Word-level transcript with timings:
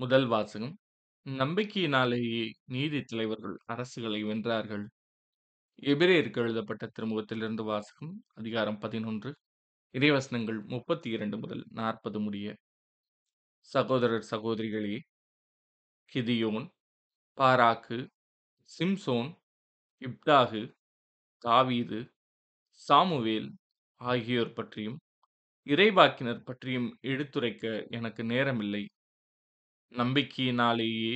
முதல் 0.00 0.26
வாசகம் 0.26 0.72
நம்பிக்கையினாலேயே 1.26 2.42
நீதித் 2.66 3.08
தலைவர்கள் 3.08 3.56
அரசுகளை 3.72 4.20
வென்றார்கள். 4.24 4.84
எபிரெயருக்கு 5.82 6.36
எழுதப்பட்ட 6.36 6.90
திருமுகத்திலிருந்து 6.92 7.64
வாசகம் 7.64 8.14
அதிகாரம் 8.34 8.78
பதினொன்று 8.78 9.32
இறைவசனங்கள் 9.94 10.60
முப்பத்தி 10.66 11.10
இரண்டு 11.10 11.38
முதல் 11.38 11.64
நாற்பது 11.72 12.20
முடிய. 12.20 12.48
சகோதரர் 13.70 14.26
சகோதரிகளே, 14.30 14.96
கிதியோன், 16.12 16.66
பாராக்கு, 17.38 17.98
சிம்சோன், 18.70 19.30
இப்தாகு, 20.02 20.62
தாவீது, 21.44 22.00
சாமுவேல் 22.80 23.50
ஆகியோர் 24.00 24.52
பற்றியும் 24.52 24.98
இறைவாக்கினர் 25.66 26.44
பற்றியும் 26.44 26.88
எடுத்துரைக்க 27.02 27.86
எனக்கு 27.90 28.22
நேரமில்லை. 28.24 28.84
நம்பிக்கையினாலேயே 29.92 31.14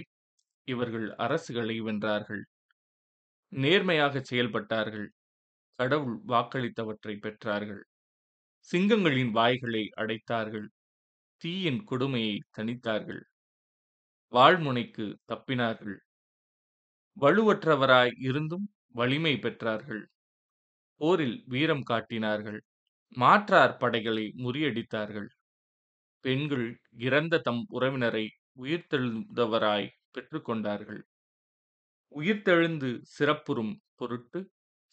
இவர்கள் 0.69 1.09
அரசுகளை 1.19 1.77
வென்றார்கள். 1.83 2.43
நேர்மையாகச் 3.53 4.29
செயல்பட்டார்கள். 4.31 5.07
கடவுள் 5.79 6.19
வாக்களித்தவற்றை 6.29 7.15
பெற்றார்கள். 7.19 7.83
சிங்கங்களின் 8.69 9.31
வாய்களை 9.31 9.85
அடைத்தார்கள். 9.97 10.69
தீயின் 11.43 11.85
கொடுமையை 11.85 12.37
தணித்தார்கள். 12.59 13.23
வாழ்முனைக்கு 14.33 15.07
தப்பினார்கள். 15.29 15.99
வலுவற்றவராய் 17.17 18.15
இருந்தும் 18.19 18.67
வலிமை 18.95 19.35
பெற்றார்கள். 19.37 20.03
போரில் 21.01 21.45
வீரம் 21.47 21.83
காட்டினார்கள். 21.83 22.61
மாற்றார் 23.17 23.77
படைகளை 23.77 24.33
முறியடித்தார்கள். 24.37 25.29
பெண்கள் 26.25 26.67
இறந்த 26.99 27.39
தம் 27.39 27.65
உறவினரை 27.71 28.25
உயிர்த்தெழுந்தவராய் 28.57 29.89
பெற்றுக்கொண்டார்கள். 30.15 31.03
உயிர்த்தெழுந்து 32.13 32.89
சிறப்புறும் 33.15 33.73
பொருட்டு 33.95 34.41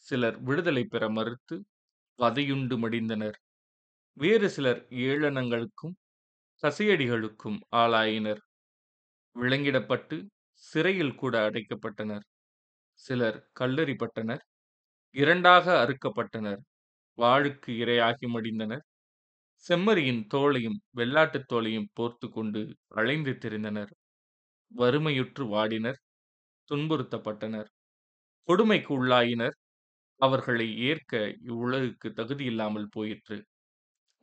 சிலர் 0.05 0.37
விடுதலை 0.41 0.83
பெற 0.85 1.03
மறுத்து 1.09 1.55
வதையுண்டு 2.19 2.77
மடிந்தனர். 2.77 3.37
வேறு 4.17 4.49
சிலர் 4.49 4.81
ஏளனங்களுக்கும் 5.05 5.95
கசையடிகளுக்கும் 6.63 7.59
ஆளாயினர். 7.75 8.41
விலங்கிடப்பட்டு 9.35 10.17
சிறையில் 10.63 11.15
கூட 11.15 11.35
அடைக்கப்பட்டனர். 11.49 12.25
சிலர் 12.99 13.39
கல்லறிப்பட்டனர் 13.59 14.43
இரண்டாக 15.15 15.65
அறுக்கப்பட்டனர். 15.83 16.61
வாளுக்கு 17.17 17.71
இரையாகி 17.83 18.27
மடிந்தனர். 18.27 18.85
செம்மறியின் 19.65 20.21
தோலையும் 20.33 20.77
வெள்ளாட்டுத் 20.97 21.47
தோலையும் 21.51 21.89
போர்த்து 21.93 22.27
கொண்டு 22.29 22.61
அலைந்து 22.95 23.31
திரிந்தனர். 23.41 23.91
வறுமையுற்று 24.71 25.43
வாடினர். 25.47 25.99
துன்புறுத்தப்பட்டனர். 26.69 27.69
கொடுமைக்கு 28.49 28.93
உள்ளாயினர். 28.97 29.55
அவர்களை 30.21 30.67
ஏற்க 30.81 31.13
இவ்வுலகுக்கு 31.45 32.09
தகுதியில்லாமல் 32.11 32.89
போயிற்று. 32.91 33.37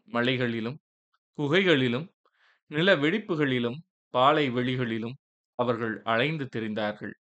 மலைகளிலும் 0.09 0.79
குகைகளிலும் 1.39 2.09
நில 2.71 2.97
வெடிப்புகளிலும் 2.97 3.79
பாலை 4.15 4.51
வெளிகளிலும் 4.51 5.17
அவர்கள் 5.59 5.97
அலைந்து 6.05 6.47
திரிந்தார்கள். 6.57 7.15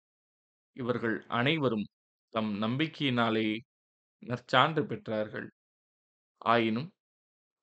இவர்கள் 0.77 1.17
அனைவரும் 1.31 1.87
தம் 2.33 2.53
நம்பிக்கையினாலேயே 2.61 3.57
நற்சான்று 4.23 4.83
பெற்றார்கள். 4.85 5.47
ஆயினும் 6.41 6.89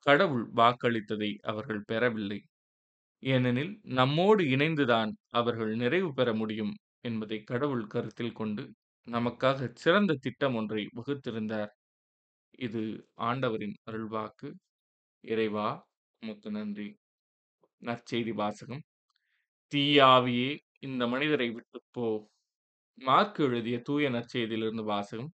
கடவுள் 0.06 0.46
வாக்களித்ததை 0.54 1.30
அவர்கள் 1.44 1.82
பெறவில்லை. 1.84 2.38
ஏனெனில் 3.22 3.72
நம்மோடு 3.92 4.44
இணைந்துதான் 4.46 5.12
அவர்கள் 5.32 5.76
நிறைவு 5.76 6.12
பெற 6.14 6.34
முடியும் 6.34 6.74
என்பதை 7.04 7.38
கடவுள் 7.42 7.86
கருத்தில் 7.86 8.32
கொண்டு 8.32 8.64
நமக்காகச் 9.08 9.76
சிறந்த 9.76 10.18
திட்டம் 10.20 10.54
ஒன்றை 10.54 10.88
வகுத்திருந்தார். 10.96 11.72
இது 12.58 12.82
ஆண்டவரின் 13.22 13.76
அருள்வாக்கு. 13.90 14.48
இறைவா 15.24 15.68
உமக்கு 16.22 16.50
நன்றி. 16.50 16.88
நற்செய்தி 17.82 18.34
வாசகம் 18.34 18.84
தீயாவியே 19.72 20.50
இந்த 20.80 21.06
மனிதரை 21.08 21.50
விட்டுப் 21.50 21.88
போ. 21.92 22.06
மாற்கு 22.98 23.44
எழுதிய 23.44 23.78
தூய 23.80 24.10
நற்செய்தியிலிருந்து 24.10 24.84
வாசகம் 24.84 25.30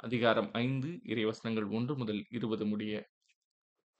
அதிகாரம் 0.00 0.50
ஐந்து 0.56 0.90
இறைவசனங்கள் 1.04 1.68
ஒன்று 1.70 1.96
முதல் 1.96 2.22
இருபது 2.30 2.66
முடிய. 2.66 2.94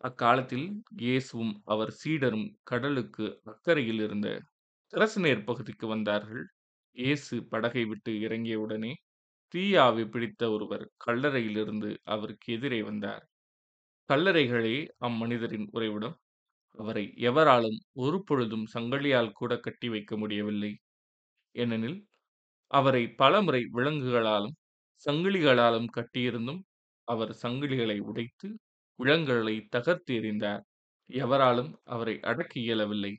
அக்காலத்தில் 0.05 0.67
இயேசுவும் 0.99 1.55
அவர் 1.67 1.93
சீடரும் 2.01 2.47
கடலுக்கு 2.65 3.27
அக்கறையில் 3.47 4.01
இருந்த 4.01 4.29
திரசநேர் 4.93 5.45
பகுதிக்கு 5.45 5.87
வந்தார்கள். 5.89 6.45
இயேசு 6.97 7.35
படகை 7.49 7.85
விட்டு 7.87 8.13
இறங்கியவுடனே 8.21 8.93
தீயாவி 9.55 10.05
பிடித்த 10.09 10.43
ஒருவர் 10.51 10.85
கல்லறையிலிருந்து 11.07 11.91
அவருக்கு 12.09 12.49
எதிரே 12.53 12.81
வந்தார். 12.83 13.25
கல்லறைகளே 14.11 14.77
அம்மனிதரின் 15.01 15.69
உறைவிடம். 15.73 16.17
அவரை 16.79 17.05
எவராலும் 17.31 17.79
ஒரு 17.99 18.19
பொழுதும் 18.25 18.67
சங்கலியால் 18.75 19.33
கூட 19.33 19.53
கட்டி 19.61 19.89
வைக்க 19.89 20.17
முடியவில்லை. 20.17 20.73
ஏனெனில் 21.55 21.99
அவரை 22.71 23.03
பலமுறை 23.17 23.63
விலங்குகளாலும் 23.75 24.57
சங்கிலிகளாலும் 25.07 25.91
கட்டியிருந்தும் 25.97 26.63
அவர் 27.09 27.33
சங்கிலிகளை 27.43 27.99
உடைத்து 28.05 28.49
விலங்குகளை 28.99 29.57
தகர்த்து 29.69 30.15
எறிந்தார். 30.15 30.63
எவராலும் 31.11 31.71
அவரை 31.87 32.17
அடக்க 32.23 32.55
இயலவில்லை. 32.61 33.13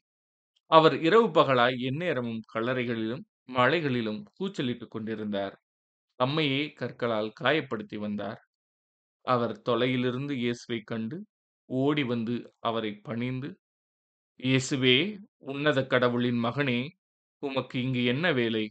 அவர் 0.72 0.96
இரவு 1.02 1.28
பகலாய் 1.32 1.78
எந்நேரமும் 1.82 2.42
கல்லறைகளிலும் 2.54 3.24
மலைகளிலும் 3.52 4.22
கூச்சலிட்டுக் 4.34 4.90
கொண்டிருந்தார். 4.90 5.56
தம்மையே 6.20 6.62
கற்களால் 6.74 7.34
காயப்படுத்தி 7.42 7.98
வந்தார். 7.98 8.40
அவர் 9.26 9.56
தொலையிலிருந்து 9.62 10.34
இயேசுவைக் 10.36 10.84
கண்டு 10.84 11.18
ஓடி 11.70 12.04
வந்து 12.06 12.36
அவரை 12.62 12.92
பணிந்து 13.02 13.50
இயேசுவே 14.40 14.98
உன்னத 15.46 15.80
கடவுளின் 15.88 16.40
மகனே 16.44 16.80
உமக்கு 17.44 17.76
இங்கு 17.82 18.04
என்ன 18.06 18.26
வேலை? 18.34 18.66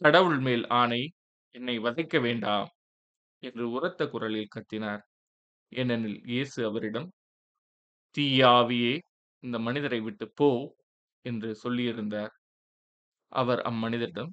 கடவுள் 0.00 0.40
மேல் 0.40 0.66
ஆணை 0.74 1.02
என்னை 1.54 1.76
வதைக்க 1.80 2.20
வேண்டாம் 2.20 2.70
என்று 3.42 3.64
உரத்த 3.70 4.08
குரலில் 4.08 4.52
கத்தினார். 4.56 5.02
ஏனெனில் 5.72 6.18
இயேசு 6.24 6.58
அவரிடம் 6.64 7.08
தீயாவியே 8.16 8.94
இந்த 9.42 9.56
மனிதரை 9.58 10.00
விட்டு 10.00 10.26
போ 10.34 10.48
என்று 11.24 11.50
சொல்லியிருந்தார். 11.64 12.32
அவர் 13.32 13.60
அம்மனிதரிடம் 13.60 14.30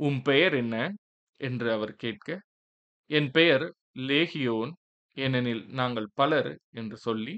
உம் 0.00 0.20
பெயர் 0.22 0.54
என்ன? 0.54 0.76
என்று 1.40 1.68
அவர் 1.72 1.94
கேட்க 1.96 2.28
என் 3.10 3.30
பெயர் 3.30 3.64
லேகியோன் 4.08 4.72
ஏனெனில் 5.16 5.64
நாங்கள் 5.70 6.08
பலர் 6.14 6.50
என்று 6.70 6.96
சொல்லி 6.98 7.34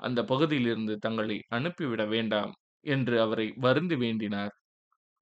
அந்த 0.00 0.20
பகுதியிலிருந்து 0.24 0.94
தங்களை 0.98 1.36
அனுப்பிவிட 1.48 2.02
வேண்டாம் 2.06 2.52
என்று 2.86 3.16
அவரை 3.20 3.46
வருந்து 3.56 3.96
வேண்டினார். 3.98 4.54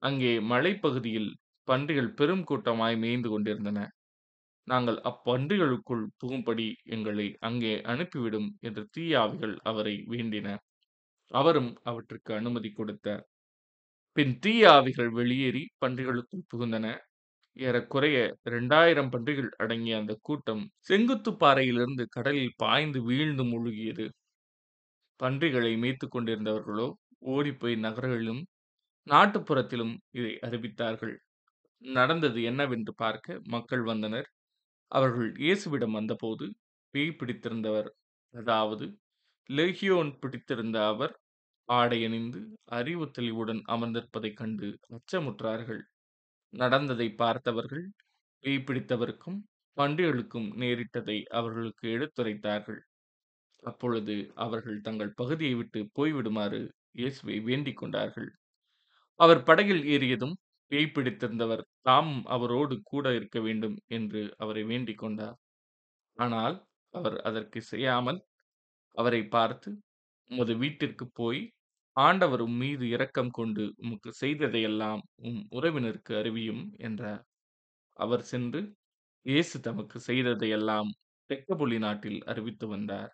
அங்கே 0.03 0.32
மலைப்பகுதியில் 0.53 1.31
பன்றிகள் 1.69 2.10
பெரும் 2.12 2.44
கூட்டமாய் 2.44 2.97
மேய்ந்து 2.97 3.28
கொண்டிருந்தன. 3.31 3.81
நாங்கள் 4.68 4.98
அப்பன்றிகளுக்குள் 5.04 6.04
புகும்படி 6.20 6.66
எங்களை 6.94 7.26
அங்கே 7.40 7.72
அனுப்பிவிடும் 7.92 8.48
என்று 8.60 8.82
தீயாவிகள் 8.90 9.54
அவரை 9.64 9.94
வேண்டின. 10.08 10.48
அவரும் 11.30 11.70
அவற்றுக்கு 11.84 12.32
அனுமதி 12.34 12.70
கொடுத்தார். 12.72 13.24
பின் 14.16 14.34
தீயாவிகள் 14.40 15.10
வெளியேறி 15.12 15.64
பன்றிகளுக்குள் 15.78 16.48
புகுந்தன. 16.52 16.86
ஏறக்குறைய 17.56 18.18
இரண்டாயிரம் 18.44 19.10
பன்றிகள் 19.10 19.50
அடங்கிய 19.58 19.96
அந்த 19.98 20.14
கூட்டம் 20.22 20.64
செங்குத்து 20.82 21.32
பாறையிலிருந்து 21.36 22.06
கடலில் 22.08 22.56
பாய்ந்து 22.58 23.00
வீழ்ந்து 23.02 23.46
முழுகியது. 23.52 24.06
பன்றிகளை 25.20 25.70
மேய்த்து 25.76 26.06
கொண்டிருந்தவர்களோ 26.08 26.86
ஓடிப்போய் 27.32 27.76
நகரங்களிலும் 27.78 28.42
நாட்டுப்புறத்திலும் 29.06 29.94
இதை 30.12 30.32
அறிவித்தார்கள். 30.42 31.15
நடந்தது 31.82 32.41
என்னவென்று 32.50 32.94
பார்க்க 32.97 33.41
மக்கள் 33.48 33.84
வந்தனர். 33.84 34.28
அவர்கள் 34.92 35.30
இயேசுவிடம் 35.39 35.91
வந்தபோது 35.91 36.47
பேய் 36.94 37.16
பிடித்திருந்தவர் 37.16 37.89
அதாவது 38.34 38.86
லேகியோன் 39.50 40.12
பிடித்திருந்த 40.18 40.86
அவர் 40.86 41.15
ஆடையணிந்து 41.68 42.41
அறிவு 42.72 43.06
தெளிவுடன் 43.10 43.62
அமர்ந்திருப்பதைக் 43.68 44.34
கண்டு 44.34 44.68
அச்சமுற்றார்கள். 44.91 45.83
நடந்ததைப் 46.53 47.18
பார்த்தவர்கள் 47.18 47.86
பேய் 48.44 48.65
பிடித்தவருக்கும் 48.65 49.39
பண்டிகளுக்கும் 49.77 50.48
நேரிட்டதை 50.56 51.18
அவர்களுக்கு 51.33 51.89
எடுத்துரைத்தார்கள். 51.89 52.80
அப்பொழுது 53.62 54.16
அவர்கள் 54.39 54.80
தங்கள் 54.80 55.15
பகுதியை 55.15 55.54
விட்டு 55.54 55.80
போய்விடுமாறு 55.94 56.60
இயேசுவை 56.92 57.41
வேண்டிக் 57.41 57.77
கொண்டார்கள். 57.77 58.30
அவர் 59.21 59.42
படகில் 59.42 59.84
ஏறியதும் 59.86 60.36
பேய் 60.72 60.92
பிடித்திருந்தவர் 60.92 61.63
தாம் 61.80 62.24
அவரோடு 62.27 62.80
கூட 62.83 63.15
இருக்க 63.15 63.41
வேண்டும் 63.41 63.77
என்று 63.89 64.34
அவரை 64.39 64.63
வேண்டிக் 64.65 64.98
கொண்டார். 64.98 65.36
ஆனால் 66.16 66.57
அவர் 66.95 67.16
அதற்கு 67.21 67.60
இசையாமல் 67.60 68.21
அவரைப் 68.95 69.30
பார்த்து 69.30 69.71
உமது 70.30 70.57
வீட்டிற்குப் 70.57 71.15
போய் 71.15 71.41
ஆண்டவர் 71.97 72.42
உம்மீது 72.42 72.86
இரக்கம் 72.89 73.30
கொண்டு 73.30 73.74
உமக்குச் 73.77 74.21
செய்ததையெல்லாம் 74.21 75.03
உம் 75.22 75.42
உறவினருக்கு 75.51 76.15
அறிவியும் 76.15 76.65
என்றார். 76.78 77.22
அவர் 77.97 78.22
சென்று 78.22 78.63
இயேசு 79.27 79.60
தமக்குச் 79.60 80.07
செய்ததையெல்லாம் 80.07 80.91
தெக்கப்பொலி 81.30 81.78
நாட்டில் 81.78 82.21
அறிவித்து 82.25 82.68
வந்தார். 82.68 83.13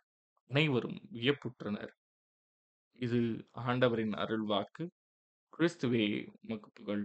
அனைவரும் 0.51 1.01
வியப்புற்றனர். 1.13 1.93
இது 2.99 3.21
ஆண்டவரின் 3.65 4.15
அருள்வாக்கு. 4.19 4.85
கிறிஸ்துவே 5.53 6.07
உமக்கு 6.43 6.71
புகழ். 6.75 7.05